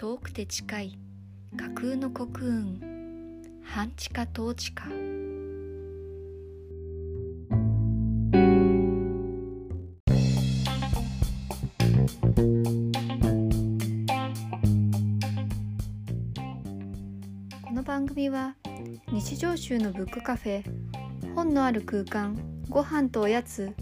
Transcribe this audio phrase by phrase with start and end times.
[0.00, 0.98] 遠くて近い
[1.58, 2.80] 架空の国運
[3.62, 4.84] 半地下統治下。
[17.62, 18.56] この番組は
[19.12, 20.64] 日常集のブックカフェ
[21.34, 22.38] 本のある空間
[22.70, 23.74] ご飯とおやつ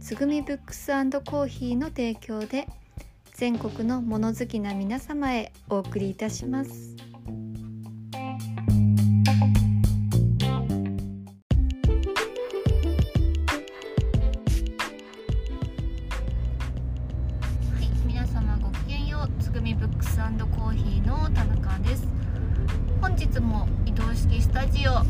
[0.00, 2.66] つぐみブックスコーヒーの提供で
[3.36, 6.96] 全国の物好きな皆様へお送りいたします。
[8.10, 8.18] は
[17.78, 22.08] い、皆様ごきげんようつぐみブックスコーヒーの田中です
[23.02, 25.04] 本日も移動式スタジオ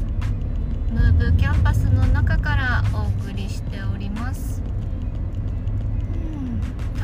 [0.92, 4.65] ムーブキャンパスの中からお送りしております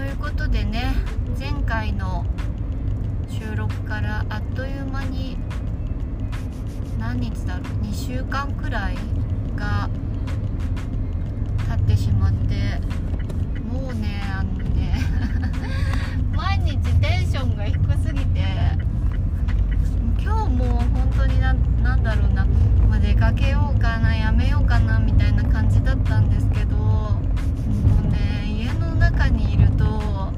[0.02, 0.96] ということでね
[1.38, 2.26] 前回の
[3.28, 5.36] 収録からあっという間に
[6.98, 8.96] 何日だろう？2週間くらい
[9.54, 9.88] が
[11.76, 12.80] 経ってしまって
[13.62, 14.96] もうねあのね
[16.34, 18.42] 毎日テンションが低すぎて
[20.20, 22.44] 今日も本当にななんだろうな、
[22.90, 27.21] まあ、出かけようかなやめようかなみたいな感じだったんですけど
[29.28, 30.32] にいると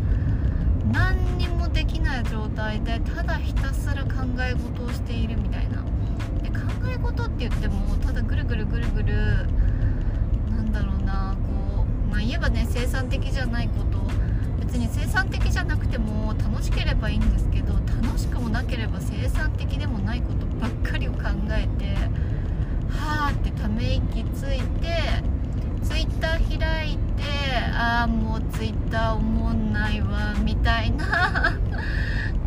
[0.93, 4.11] 何にもできない状態でただひたすら考
[4.41, 5.83] え事をしているみたいな。
[6.43, 9.15] で考え事って言ってもただぐるぐるぐるぐる
[10.51, 11.37] なんだろうな
[11.77, 14.05] こうまあ言えばね生産的じゃないこと。
[14.61, 21.19] 別に生産的じゃなくても楽しければいいんですけど楽しくもなければ生産的でもないことばっかりを考
[21.51, 21.95] えて
[22.89, 25.23] はーってため息ついて
[25.85, 27.23] ツイッター開いて
[27.77, 31.59] ああもうツイッターおもんないわみたいな。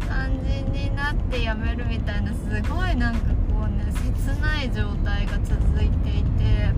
[0.08, 3.20] 感じになってやめるみたいなすごいなんか
[3.52, 6.74] こうね切ない状態が続いていて。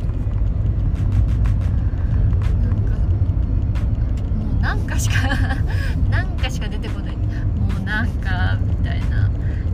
[2.62, 2.96] なんか
[4.38, 5.28] もうなんかしか
[6.10, 7.16] なんかしか出てこない。
[7.16, 7.24] も
[7.78, 9.30] うなんかみたいな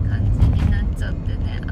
[0.09, 1.71] 感じになっちゃってねあ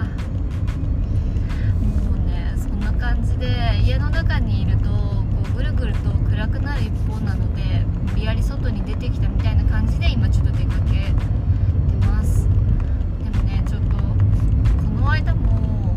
[1.80, 3.47] もうねそんな感じで
[3.86, 4.96] 家の中にいるとこ
[5.52, 7.62] うぐるぐると暗くなる一方なので
[8.09, 11.12] 無理やり外に出てきたみたいな感じで今ちょっと出かけて
[12.08, 12.47] ます。
[12.47, 14.03] でもねちょっとこ
[15.02, 15.94] の間も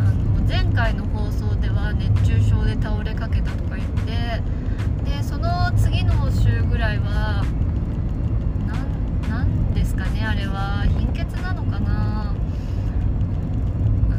[0.00, 4.40] あの前回の放送では熱中症で倒れかけたとか言って
[5.10, 7.44] でその次の週ぐらいは
[8.66, 10.86] なんなんですかねあれは。
[10.98, 12.32] 貧血なのかなあ
[14.16, 14.18] の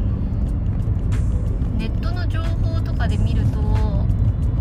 [1.80, 3.58] ネットの情報とかで見ると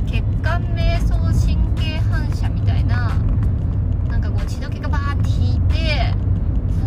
[0.07, 3.13] 血管瞑想神経反射みたいな
[4.09, 6.15] なんかこう血の気がバーって引いてあ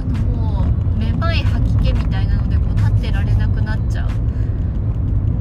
[0.06, 4.10] のもうめまい吐き気みたいなのでこう立ってられなくなっちゃう。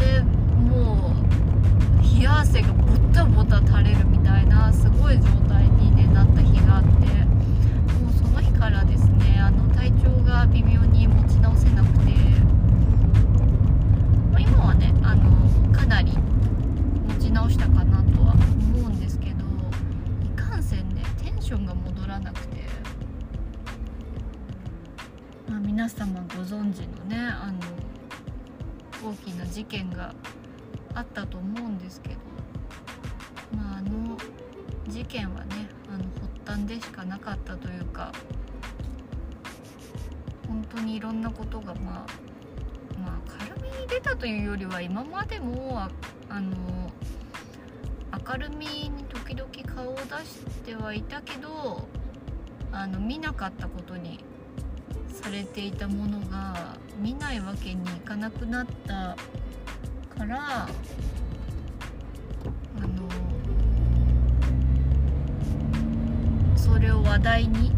[0.01, 0.23] で
[0.59, 12.11] もう冷や汗がボタボタ垂れるみたいなすごい状態に、ね、なった日があってもうその日からですねあの体調が微妙に持ち直せなくて、
[14.51, 19.45] 今はねあのかなり持ち直したかなとは思うんですけど
[20.25, 22.57] いかんせんねテンションが戻らなくて、
[25.49, 27.53] まあ、皆様ご存知のねあ
[29.03, 30.13] の大きな事件が
[30.95, 32.17] あったと思うんですけど
[33.57, 34.19] まああの
[34.89, 36.05] 事件はねあの
[36.45, 38.11] 発端でしかなかったというか
[40.49, 42.30] 本当にいろんなことがまあまあ
[44.01, 45.91] たというよりは今までもあ
[46.29, 46.57] あの
[48.29, 51.87] 明るみに時々顔を出してはいたけど
[52.73, 54.21] あの見なかったことに
[55.09, 59.17] されていたものが見ないわけにいかなくなった
[60.17, 60.69] からあ
[62.81, 63.09] の
[66.57, 67.73] それを話題に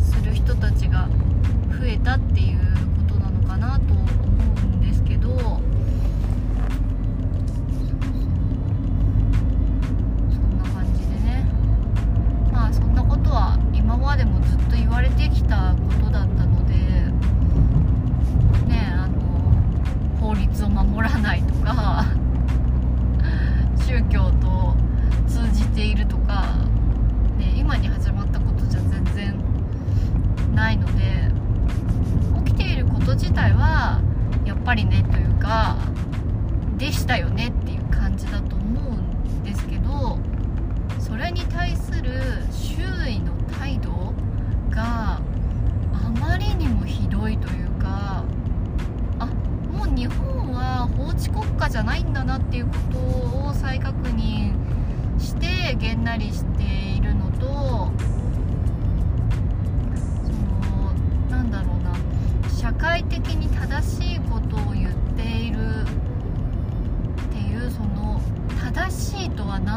[0.00, 1.08] する人たちが
[1.78, 2.75] 増えたっていう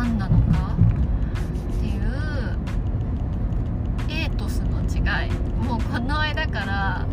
[0.09, 0.75] 何なのか？
[1.77, 2.57] っていう
[4.09, 4.97] エイトスの違
[5.27, 5.31] い。
[5.63, 7.05] もうこの間から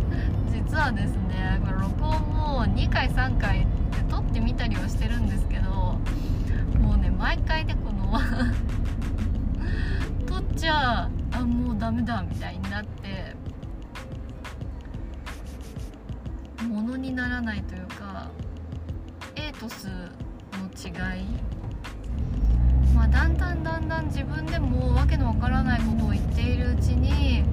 [0.53, 3.67] 実はですねこれ録音も2回3回
[4.09, 5.99] 撮ってみたりはしてるんですけど
[6.81, 8.19] もうね毎回ねこの
[10.27, 12.56] 撮っちゃあもうダメだみたいな。
[24.07, 27.45] 自分でもわけのわからないことを言っているうちに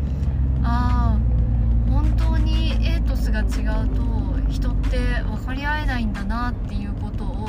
[0.63, 4.03] ああ本当にエイトスが違うと
[4.49, 7.42] 人って分かり合えないんだなっていうことを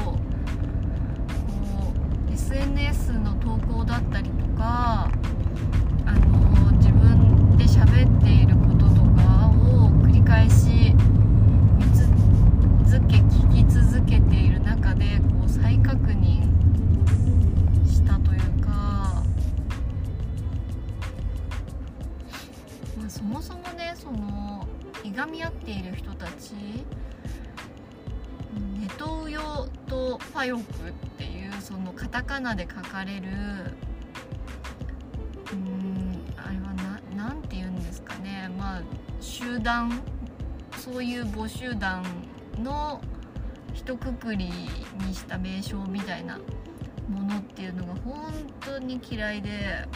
[32.94, 38.49] かれるうーんあれはななんて言うんですかね。
[38.56, 38.82] まあ
[39.20, 40.00] 集団
[40.76, 42.05] そういう母集団
[42.62, 43.00] の
[43.73, 44.69] 一括りに
[45.12, 46.38] した名称みたいな
[47.08, 49.88] ものっていうのが本当に嫌いで。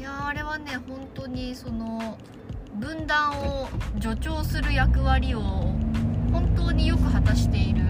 [0.00, 2.18] いやーあれはね本当にその
[2.74, 3.68] 分断を
[4.00, 5.40] 助長する役割を
[6.32, 7.84] 本当によく果たしている。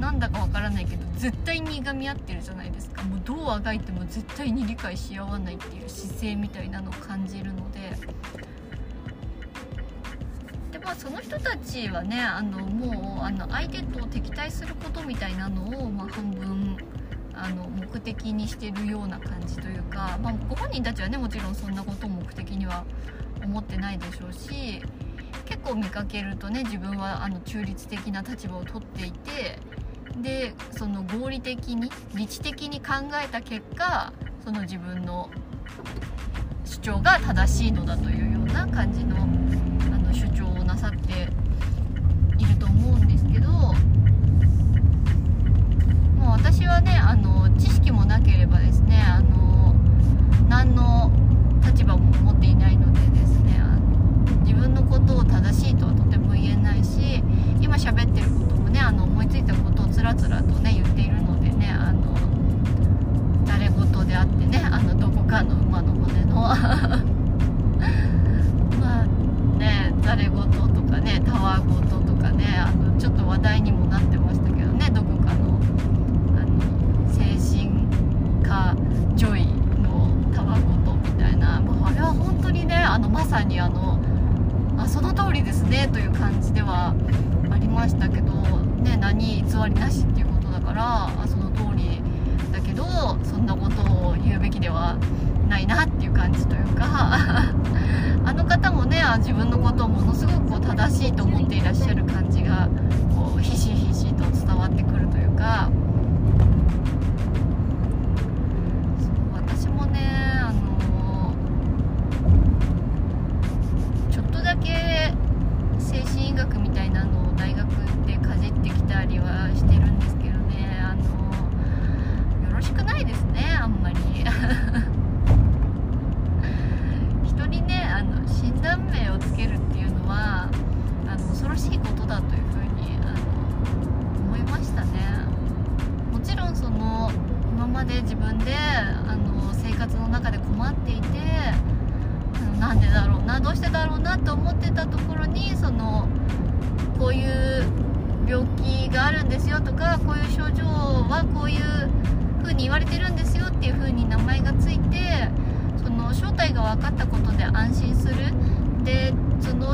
[0.00, 3.02] なんだかわからないけど絶対にいがみ合ってるじゃないですか。
[3.02, 7.78] もうどうあがいても絶対に理解し合わないっていう姿勢みたいなのを感じるので。
[10.72, 16.76] でまあその人たちはねあのもうあの相手と敵対することみたいなのを、まあ、半分
[17.32, 22.84] あの目的にしてるような感じというか、まあ、ご本人たちはねもちろんそんなことを目的には
[23.42, 24.82] 思ってないでしょうし
[25.48, 29.58] 結構見かけるとね自分はあの中立的な立場を取っていて
[30.20, 34.12] でその合理的に理知的に考えた結果
[34.44, 35.30] その自分の
[36.66, 39.20] 主張が正しいのだというような感じのあ
[39.98, 41.28] の主張をなさって
[42.36, 43.72] いると思うんですけども
[46.26, 49.74] う私はねあの知識もなければですねあの
[50.48, 50.97] 何の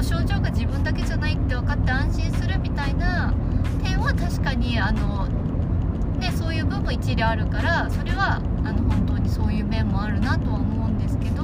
[0.04, 3.32] 症状が自分だけじゃないって分かって安心するみたいな
[3.82, 5.26] 点は確かにあの
[6.18, 11.42] ね、そういう部分一理あるからそれはあの本当にそういう面もあるなとは思うんですけど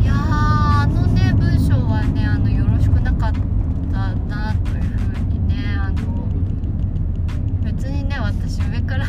[0.00, 3.32] いやあのね文章はねあのよろしくなかっ
[3.92, 6.28] たなというふうにねあの
[7.64, 9.06] 別にね私上から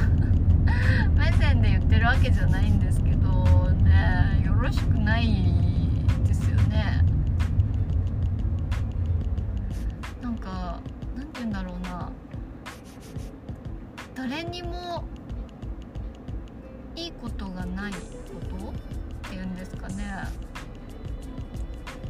[1.17, 5.27] 目線で言ってるわけじゃないんですけどねよろしくない
[6.25, 7.08] ですよね。
[14.39, 15.03] 誰にも
[16.95, 17.99] いいことがないこ
[18.49, 18.69] と
[19.27, 20.05] っていうんですかね。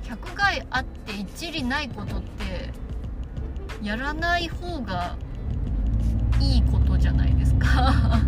[0.03, 2.69] 百害あって一理ないことって
[3.81, 5.15] やらない方が
[6.39, 8.21] いいことじゃないですか。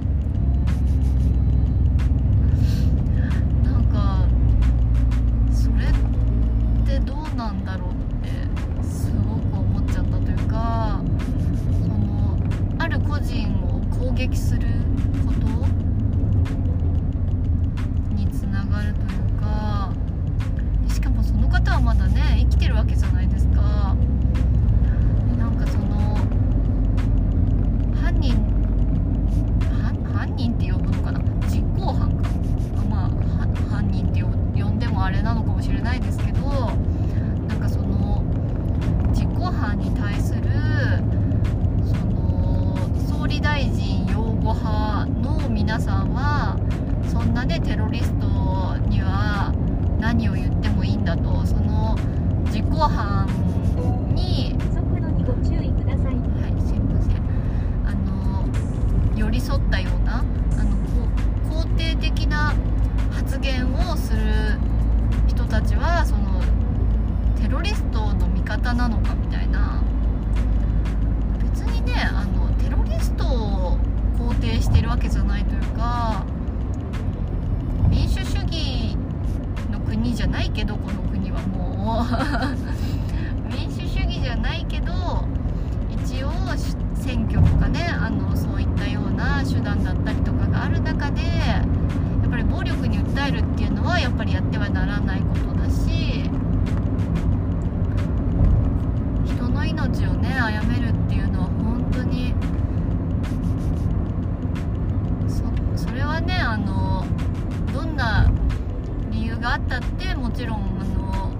[109.41, 111.31] があったってもちろんあの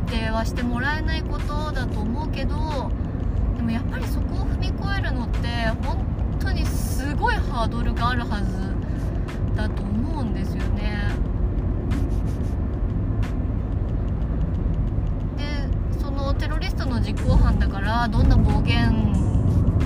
[0.10, 2.56] 定はしてもらえないことだと思うけど
[3.56, 5.48] でもやっぱりそこを踏み越えるのって
[5.84, 5.98] 本
[6.40, 11.10] 当にすごいハードルがあるはずだと思うんですよね。
[15.36, 19.12] でそのテロリストの実行犯だからどんな暴言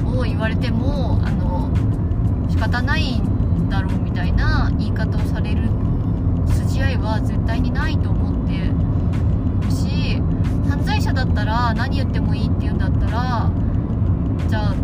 [0.07, 1.71] を言われてもあの
[2.49, 5.63] 仕方ないんだろうみたいな言い方をされる
[6.69, 10.21] 筋合いは絶対にないと思ってるし
[10.69, 13.51] 犯罪者だったら何言ってもいいって言うんだったら
[14.47, 14.75] じゃあ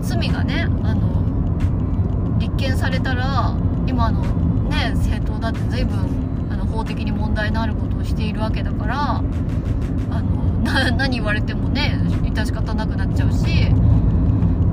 [0.00, 3.56] 罪がねあの立件されたら
[3.88, 4.22] 今の
[4.70, 13.44] ね政党だって随分あの法的に問題のあることをしているわけだからあのな何言われてもね致し方なくなっちゃうし。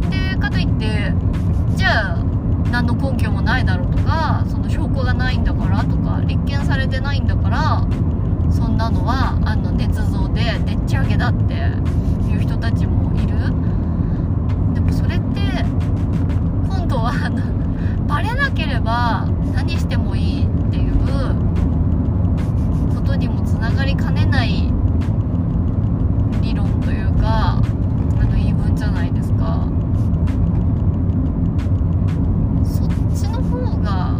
[0.10, 1.13] でかといって
[2.74, 7.88] 何の根拠もないだろうとかその証拠がないんだからとか立件されてないんだから
[8.52, 13.38] そんなのはあの捏造ででっち上げだっていう人たちもいる。
[14.74, 15.40] でもそれって
[16.68, 17.44] 今度はあの
[18.10, 20.94] バレなければ何してもいいっていう
[22.96, 24.72] ことにもつながりかねない
[26.42, 27.62] 理論というか
[28.20, 29.68] あの言い分じゃないですか
[32.66, 34.20] そっちの方が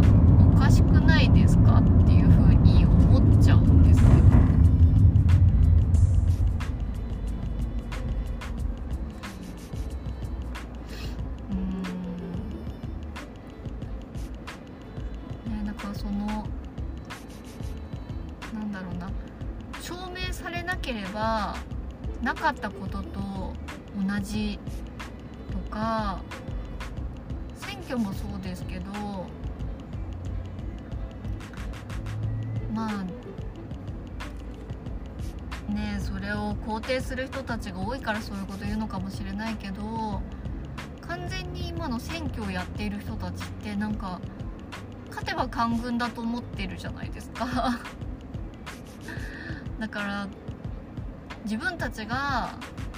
[0.54, 4.04] おかしくないですかっていうふうに思っちゃうんですよ。
[11.50, 11.82] うん。
[15.52, 16.46] ねだからその
[18.52, 19.10] なんだろうな。
[19.80, 21.56] 証明されなければ
[22.22, 23.20] なかったことと
[23.96, 24.58] 同じ
[25.50, 26.20] とか
[27.56, 28.84] 選挙もそうですけど
[32.74, 33.04] まあ
[35.72, 40.20] ねそれを肯定する人たちが多いからそういうこと言うのかもしれないけど
[41.02, 44.20] 完全に今の選挙をやっている人たちってなんか
[45.08, 47.46] 勝てば官軍だと思ってるじゃないですか。
[49.78, 50.28] だから
[51.44, 52.50] 自分たちが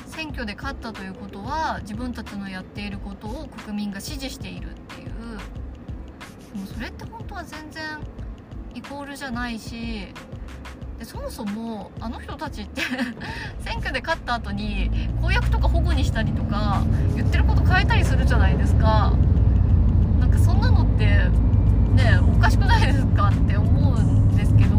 [0.07, 5.11] 選挙で勝ったということは自分たちのやっていることを国民が支持しているっていう。
[6.55, 7.99] でもそれって本当は全然
[8.77, 10.09] イコールじゃないし
[10.99, 12.83] でそもそもあの人たちって
[13.65, 14.91] 選挙で勝った後に
[15.23, 16.83] 公約とか保護にしたりとか
[17.15, 19.15] 言ってること変えたりするじゃないですか。
[20.21, 21.07] なんかそんなのって
[21.95, 24.77] ねおかしくないですかって思うんですけど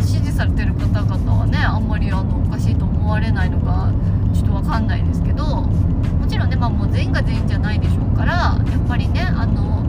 [0.00, 3.90] 支持されてる方々はねあんまりあのおかしいと思われないのか
[4.32, 5.68] ちょっとわかんないですけども
[6.28, 9.84] ちろんね、まあ、もう全員が全員じゃないでしょうからやっぱりねあの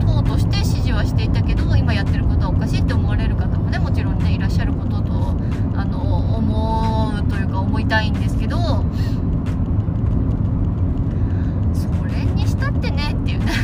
[0.00, 5.34] 党として支持はしていたけど今やってることはおかしいって思われる方もねもちろんねいらっしゃることと
[5.74, 8.56] あの思うというか思いたいんですけど
[11.74, 13.46] それにしたってねっていうね。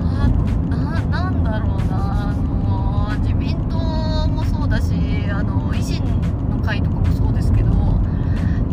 [0.00, 0.28] あ
[0.70, 4.94] ななんだろうなあの自民党もそうだし
[5.30, 6.04] あの維新
[6.50, 7.72] の会とかもそうですけど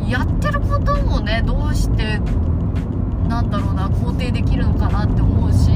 [0.08, 2.20] やってることもねどうして
[3.28, 5.70] なんだろうな肯定できるのかなって思うし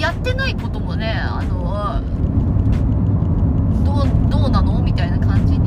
[0.00, 1.62] やってないこともねあの
[3.84, 4.80] どうどうなの？
[4.82, 5.58] みたいな感じ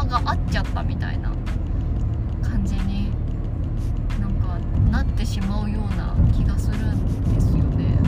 [0.00, 1.30] 話が合っちゃったみたいな
[2.42, 3.10] 感じに
[4.18, 4.58] なんか
[4.90, 7.98] なってしまうような気がするんですよね。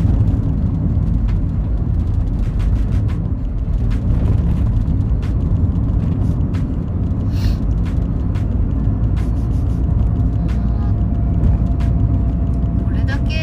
[12.84, 13.34] これだけ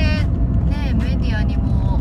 [0.69, 1.99] ねメディアにも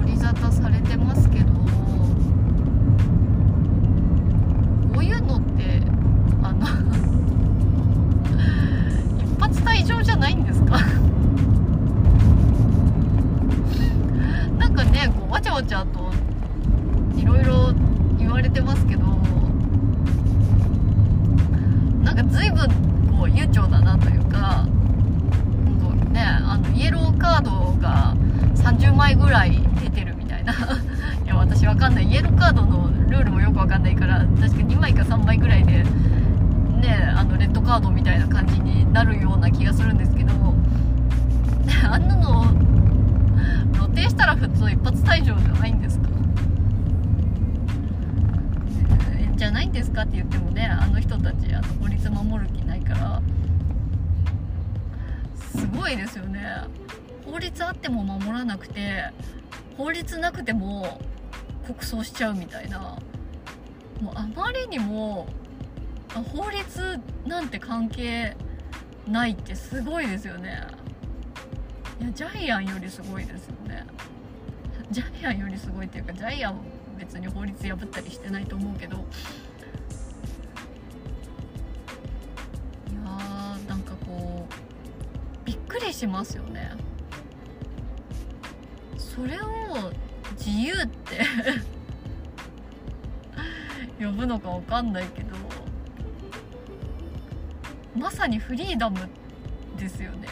[0.00, 1.52] 取り沙汰されてますけど
[4.92, 5.82] こういうのって
[6.42, 6.66] あの
[9.22, 10.78] 一発退場じゃないんですか
[14.58, 16.10] なんかねこうわちゃわちゃと
[17.16, 17.72] いろいろ
[18.18, 19.06] 言われてますけど
[22.02, 22.68] なんか随分
[23.16, 24.66] こう悠長だなというか
[25.64, 28.14] 本当ねあのイエローカードが
[28.54, 30.38] 30枚ぐらい出てるみた
[31.24, 32.04] いや私わかんない。
[32.10, 35.84] イエローカードのルールもよくわかんないから確か2枚か3枚ぐらいで
[36.80, 40.32] ねあのレッドカードみたいな感じになるような気がするんですけど
[41.90, 42.44] あんなの
[43.72, 46.08] 露呈したら普通一発退場じゃないんですか？
[49.36, 53.22] じゃないんですかって言ってもねあの人たちあの法律守る気ないから。
[55.36, 56.40] すごいですよね。
[57.26, 59.04] 法律あっても守らなくて
[59.80, 61.00] 法律なくても
[61.66, 62.98] 国葬しちゃうみたいな。
[64.02, 65.26] もうあまりにも
[66.34, 68.36] 法律なんて関係
[69.08, 70.66] ないってすごいですよね。
[71.98, 73.86] いやジャイアンよりすごいですよね。
[74.90, 76.60] ジャイアンよりすごいっていうかジャイアン
[76.98, 78.96] 別に法律破ったりしてないと思うけど。
[78.96, 84.50] いやーなんかこう
[85.46, 86.72] びっくりしますよね。
[89.20, 89.92] それを
[90.38, 91.20] 自由って
[94.02, 95.36] 呼ぶのかわかんないけど
[97.94, 98.98] まさにフリーダム
[99.76, 100.28] ですよね。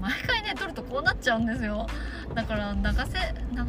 [0.00, 1.86] 毎回ね撮るとこうなっちゃうんですよ。
[2.34, 3.64] だから流せ流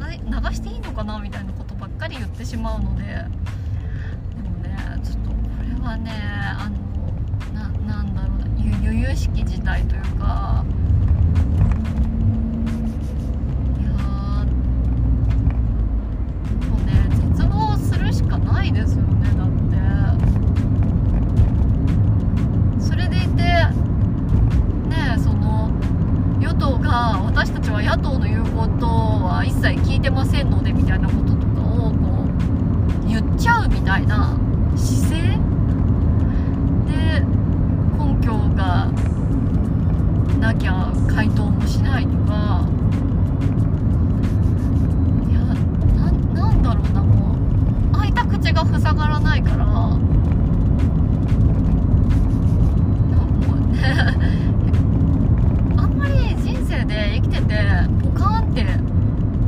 [0.50, 3.04] 流していいのかなみたいなことばっかり言ってしまうので。
[3.04, 6.12] でもねちょっとこれはね
[6.58, 6.83] あの
[8.84, 10.62] 由々しき事態というか
[13.80, 13.90] いや
[16.68, 16.92] もうね
[17.32, 19.64] 絶望するしかないですよねだって。
[22.78, 23.72] それでいてね
[25.18, 25.70] その
[26.40, 32.26] 与党が私たちは野党の言うことは一切聞いてませんのでみたいなこととかをこ
[33.02, 34.36] う言っちゃうみたいな
[34.76, 35.38] 姿勢。
[36.86, 37.22] で
[38.24, 38.90] 拠が
[40.40, 42.66] なきゃ回答もしないとか
[45.28, 47.36] いやななんだろうなも
[47.92, 49.98] う開いた口が塞がらないからなも
[53.56, 53.78] うね
[55.76, 57.62] あんまり人生で生きてて
[58.02, 58.66] ポカーンって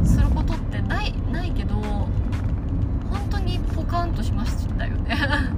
[0.04, 2.08] することってないないけど本
[3.30, 5.55] 当にポカーンとしましたよね。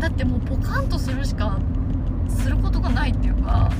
[0.00, 1.58] だってもうポカンとするしか
[2.28, 3.70] することがないっていうか。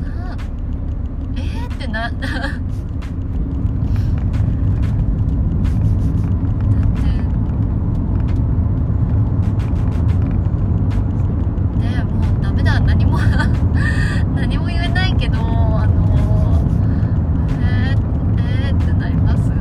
[0.00, 0.36] な
[1.36, 2.22] えー、ってな だって
[11.78, 13.18] ねもうダメだ何も
[14.34, 16.62] 何も言えないけどあの
[17.60, 17.98] えー、
[18.68, 19.56] えー、ってなりますも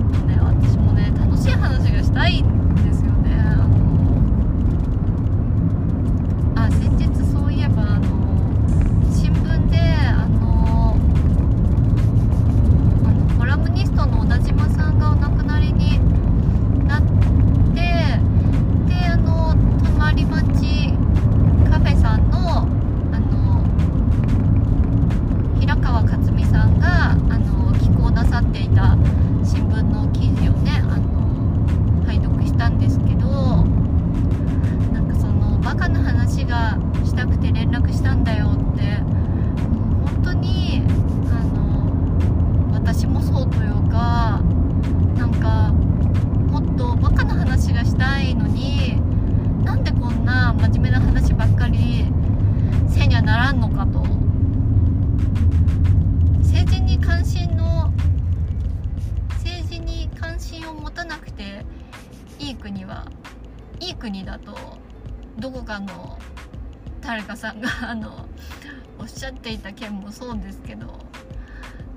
[0.00, 3.68] っとね私もね楽しい話がしたいんですよねあの
[6.56, 8.06] あ先日そういえばあの
[9.12, 10.96] 新聞であの
[13.04, 15.98] あのコラムニストの小田島さんがお亡くなりに
[16.86, 17.02] なっ
[17.74, 17.80] て
[18.86, 19.54] であの
[19.84, 20.92] 隣町
[21.70, 22.66] カフェさんの
[23.12, 23.64] あの
[25.60, 28.96] 平川克美さんがあの寄稿なさっていた
[29.44, 33.28] 新聞の記事をねあの拝読したんですけど
[34.92, 40.82] なんかそのバカな話がしたくて連絡したんだよってもう本当に
[41.30, 44.40] あの私もそうというか
[45.16, 45.72] なんか
[46.50, 49.00] もっとバカな話がしたいのに
[49.64, 52.04] なんでこんな真面目な話ばっかり
[52.88, 54.04] せにはならんのかと
[56.40, 57.92] 政治に関心の
[59.30, 61.64] 政治に関心を持たなくて
[62.38, 63.06] いい国は
[63.80, 64.56] いい国だと
[65.38, 66.18] どこかの
[67.00, 68.26] 誰かさんがあの
[68.98, 70.86] おっしゃっていた件もそうですけど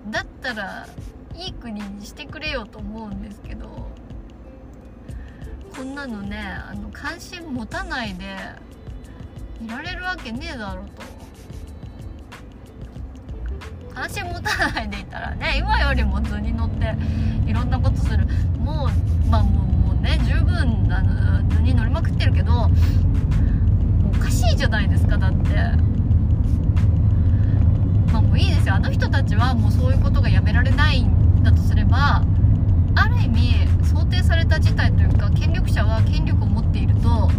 [0.10, 0.86] だったら
[1.34, 3.88] いい国にしてくれよと思うんですけど
[5.74, 8.26] こんなのねあの関心持たないで
[9.66, 11.04] いられるわけねえだろうと。
[13.94, 16.96] 関心持たないでいたらね今よりも図に乗って
[17.50, 18.26] いろんなことする。
[18.58, 18.90] も
[19.26, 22.70] うまあもうもうね十分あの図に乗りまくってるけど
[24.14, 25.91] おかしいじゃないですかだって。
[28.12, 28.76] まあもういいですよ。
[28.76, 32.24] あの人たちはもうそういうことがやめられないんだとすれば
[32.96, 37.30] ある意味想定された事態というか権力者は権力を持っていると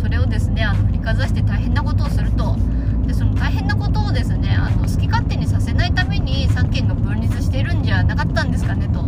[0.00, 2.56] それをですねあの振りかざして大変なことをすると。
[3.06, 9.04] でその大変なことをですねあの好き勝手にさせないために三権が分立しているんじゃなかったんですかねと。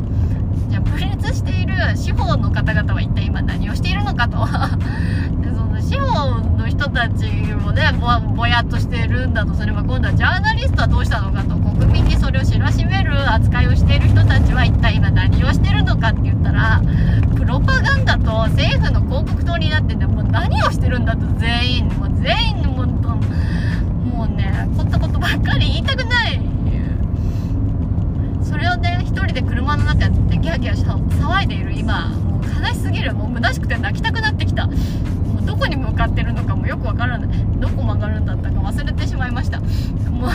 [0.69, 4.47] じゃあ分立している司法の方々は一体今何をしているのかと。
[5.87, 7.93] 司法の人たちもね
[8.35, 9.55] ぼやっとしてるんだと。
[9.55, 11.55] すれば今度はジャーナリストはどうしたのかと。
[11.57, 16.81] 国民にそれを知らしめる扱いをしている人たちは一体今何をしてるのかって言ったら
[17.37, 26.41] プロパガンダと政府の広告塔になっててもう何をしてるんだと全員もう全員もうもうねこんなことばっかり言いたくない
[28.43, 34.69] それをね一人で車の中でギャーギャー騒いでいる今もう悲しすぎるもう虚しくて泣きたくなってきた。
[35.47, 37.29] どこに向かってるのかもよくわからない。
[37.61, 39.61] どこ曲がるんだったか忘れてしまいました。
[39.61, 39.71] もう
[40.19, 40.29] も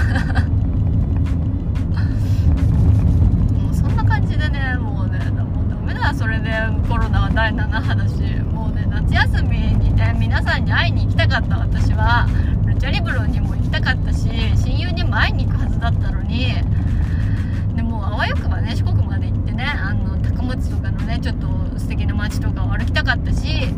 [3.72, 6.52] うそんな感じでねもうねもうダメだそれで。
[6.90, 8.14] コロナは第7波だし。
[8.52, 11.60] もうね夏休みにね皆さんに会いに行きたかった。
[11.60, 12.28] 私は
[12.66, 16.56] ルチャリブロにも行きたかったし親友にも会いに行くはずだったのに。
[17.76, 21.48] でもあわよくばね四国まで行ってねあの高松とかのねちょっと
[21.78, 23.74] 素敵な街とかを歩きたかったし。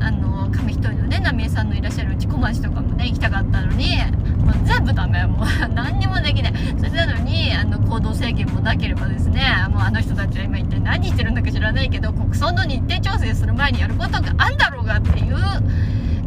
[0.00, 3.96] あの紙一重のね浪江さんのいらっしゃる内小町とかもね行きたかったのに
[4.44, 5.46] もう全部ダメもう。
[5.74, 6.54] 何にもできない。
[6.78, 15.36] それなのにあの行動制限もなければですねもうあの人たちは今一体何してるんだか知らないけど国葬の日程調整する前にやることがあんだろうがっていう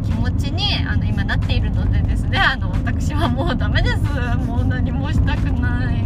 [0.02, 4.02] 気持ちにあの今なっているのでですねあの私はもうダメです。
[4.46, 5.96] もう何もしたくない。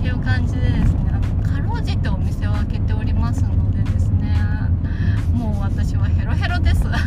[0.00, 1.10] っていう感じでですね
[1.42, 3.99] かろうじてお店を開けておりますのでですね
[5.40, 6.82] もう私はヘロヘロです。
[6.86, 6.98] あ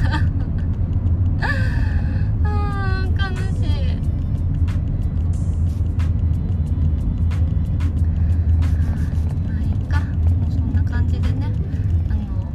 [3.05, 4.01] ー悲しい。
[9.45, 9.99] まあいいか。
[9.99, 11.45] もうそんな感じでね。
[12.09, 12.51] あの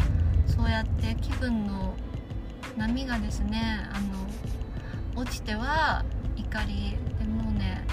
[0.49, 1.95] そうやって気分の
[2.77, 6.05] 波がですねあの落ちては
[6.37, 7.85] 怒りでもうね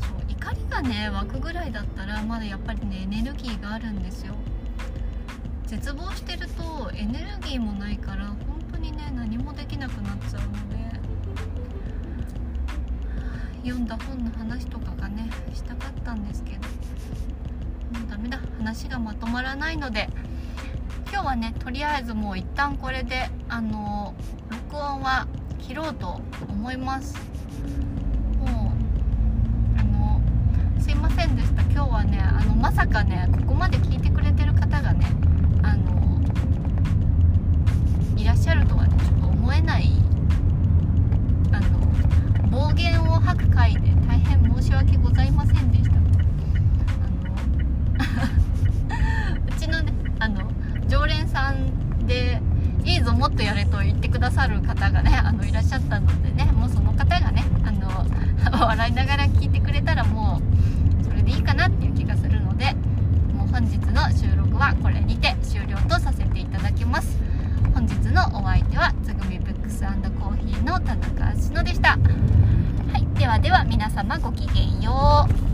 [0.00, 4.34] そう怒りがね湧くぐらいだったらまだやっぱりねエネルギーがあるんですよ。
[5.72, 8.36] 絶望してるとエネルギーもないから本
[8.72, 10.76] 当にね何もできなくなっちゃうので
[13.62, 16.58] 読んだ本の話とかがねしたかったんですけど
[17.98, 20.10] もうダメだ話がまとまらないので
[21.10, 24.14] 今日はねとりあえずもう一旦これであの
[24.50, 25.26] 録音は
[25.58, 27.16] 切ろうと思います。
[28.40, 30.20] もうあの
[30.78, 31.62] すいませんでした。
[31.62, 35.06] 今日はねあのまさかねここまで聞いてくれてる方がね
[35.64, 36.20] あの
[38.16, 38.96] いらっしゃるとはね
[39.62, 39.90] ない
[41.52, 45.96] あの暴言を吐く回で大変申し訳ございませんでした。
[45.96, 45.98] あ
[48.18, 48.24] の
[49.56, 50.40] うちのねあの
[50.88, 52.40] 常連さんで
[52.84, 58.06] いいぞもっとやれと言ってくださる方がねあのいらっしゃったのでねもうその方がねあの
[58.66, 60.40] 笑いながら聞いてくれたらも
[61.00, 62.74] うそれでいいかなっていう気がするので
[63.36, 67.18] もう本日の収録はこれにて終了とさせていただきます。
[67.74, 68.92] 本日のお相手は
[69.82, 71.90] スコーヒーの田中篠でした。
[71.90, 71.98] は
[72.98, 75.51] いではでは皆様ごきげんよう。